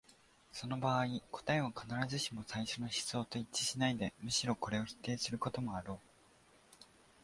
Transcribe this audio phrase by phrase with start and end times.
[0.51, 5.99] その場合、答えは必ずしも最初の思想と一致しないで、むしろこれを否定することもあろう。